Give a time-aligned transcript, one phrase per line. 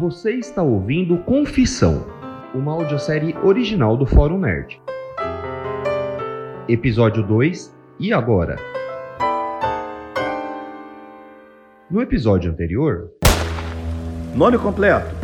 [0.00, 2.06] Você está ouvindo Confissão,
[2.54, 4.80] uma audiosérie original do Fórum Nerd.
[6.66, 8.56] Episódio 2 E agora?
[11.90, 13.10] No episódio anterior,
[14.34, 15.14] Nome completo: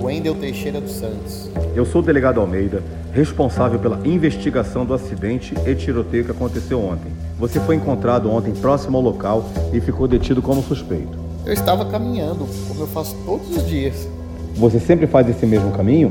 [0.00, 1.48] Wendel Teixeira dos Santos.
[1.76, 2.82] Eu sou o delegado Almeida,
[3.12, 7.12] responsável pela investigação do acidente e tiroteio que aconteceu ontem.
[7.38, 11.16] Você foi encontrado ontem próximo ao local e ficou detido como suspeito.
[11.46, 14.15] Eu estava caminhando, como eu faço todos os dias.
[14.56, 16.10] Você sempre faz esse mesmo caminho?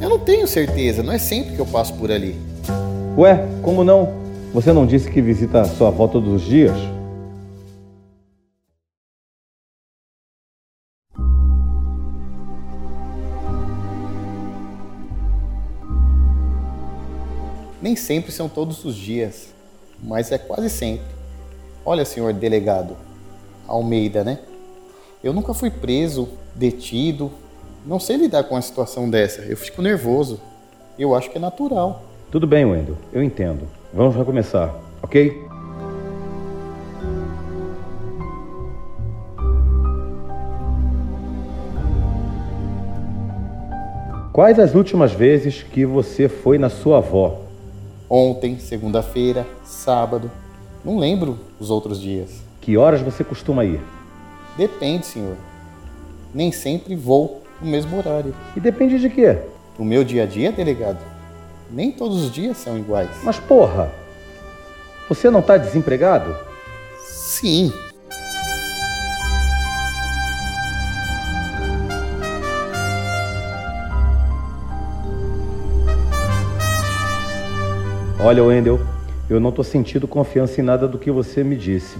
[0.00, 2.34] Eu não tenho certeza, não é sempre que eu passo por ali.
[3.14, 4.10] Ué, como não?
[4.54, 6.74] Você não disse que visita sua avó todos os dias?
[17.82, 19.52] Nem sempre são todos os dias,
[20.02, 21.04] mas é quase sempre.
[21.84, 22.96] Olha, senhor delegado
[23.66, 24.38] Almeida, né?
[25.22, 27.30] Eu nunca fui preso, detido.
[27.88, 29.40] Não sei lidar com uma situação dessa.
[29.40, 30.38] Eu fico nervoso.
[30.98, 32.02] Eu acho que é natural.
[32.30, 33.66] Tudo bem, Wendel, eu entendo.
[33.94, 35.48] Vamos recomeçar, ok?
[44.34, 47.40] Quais as últimas vezes que você foi na sua avó?
[48.10, 50.30] Ontem, segunda-feira, sábado.
[50.84, 52.42] Não lembro os outros dias.
[52.60, 53.80] Que horas você costuma ir?
[54.58, 55.36] Depende, senhor.
[56.34, 58.34] Nem sempre vou no mesmo horário.
[58.56, 59.38] E depende de quê?
[59.78, 60.98] No meu dia a dia, delegado,
[61.70, 63.10] nem todos os dias são iguais.
[63.22, 63.90] Mas porra,
[65.08, 66.34] você não tá desempregado?
[66.98, 67.72] Sim.
[78.20, 78.80] Olha, Wendel,
[79.30, 81.98] eu não tô sentindo confiança em nada do que você me disse.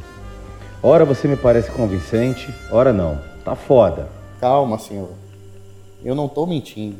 [0.83, 3.20] Ora você me parece convincente, ora não.
[3.45, 4.09] Tá foda.
[4.41, 5.11] Calma, senhor.
[6.04, 6.97] Eu não tô mentindo.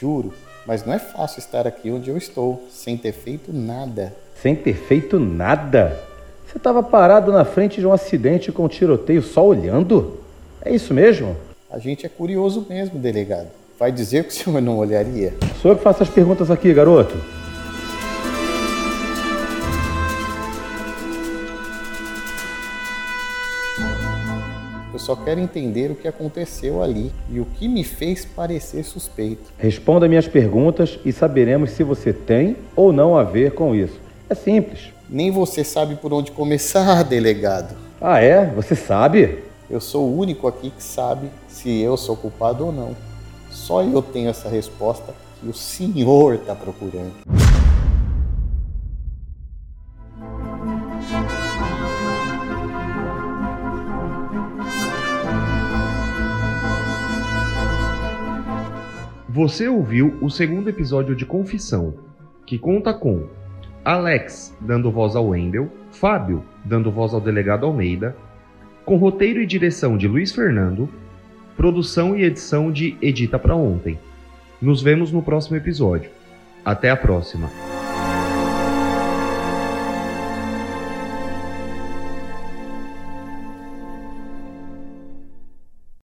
[0.00, 0.32] Juro.
[0.66, 4.14] Mas não é fácil estar aqui onde eu estou, sem ter feito nada.
[4.40, 6.00] Sem ter feito nada?
[6.46, 10.20] Você estava parado na frente de um acidente com um tiroteio só olhando?
[10.62, 11.36] É isso mesmo?
[11.70, 13.48] A gente é curioso mesmo, delegado.
[13.78, 15.34] Vai dizer que o senhor não olharia?
[15.60, 17.14] Sou eu que faço as perguntas aqui, garoto.
[25.04, 29.52] Só quero entender o que aconteceu ali e o que me fez parecer suspeito.
[29.58, 34.00] Responda minhas perguntas e saberemos se você tem ou não a ver com isso.
[34.30, 34.94] É simples.
[35.08, 37.76] Nem você sabe por onde começar, delegado.
[38.00, 38.46] Ah, é?
[38.54, 39.44] Você sabe?
[39.68, 42.96] Eu sou o único aqui que sabe se eu sou culpado ou não.
[43.50, 47.12] Só eu tenho essa resposta que o senhor está procurando.
[59.34, 61.92] Você ouviu o segundo episódio de Confissão,
[62.46, 63.26] que conta com
[63.84, 68.16] Alex dando voz ao Wendel, Fábio dando voz ao delegado Almeida,
[68.84, 70.88] com roteiro e direção de Luiz Fernando,
[71.56, 73.98] produção e edição de Edita para Ontem.
[74.62, 76.12] Nos vemos no próximo episódio.
[76.64, 77.73] Até a próxima!